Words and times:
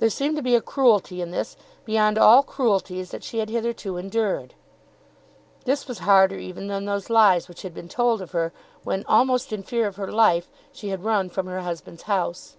There 0.00 0.10
seemed 0.10 0.34
to 0.34 0.42
be 0.42 0.56
a 0.56 0.60
cruelty 0.60 1.22
in 1.22 1.30
this 1.30 1.56
beyond 1.84 2.18
all 2.18 2.42
cruelties 2.42 3.12
that 3.12 3.22
she 3.22 3.38
had 3.38 3.48
hitherto 3.50 3.96
endured. 3.96 4.52
This 5.64 5.86
was 5.86 6.00
harder 6.00 6.36
even 6.36 6.66
than 6.66 6.86
those 6.86 7.08
lies 7.08 7.46
which 7.46 7.62
had 7.62 7.72
been 7.72 7.88
told 7.88 8.20
of 8.20 8.32
her 8.32 8.52
when 8.82 9.04
almost 9.06 9.52
in 9.52 9.62
fear 9.62 9.86
of 9.86 9.94
her 9.94 10.10
life 10.10 10.50
she 10.72 10.88
had 10.88 11.04
run 11.04 11.30
from 11.30 11.46
her 11.46 11.60
husband's 11.60 12.02
house. 12.02 12.56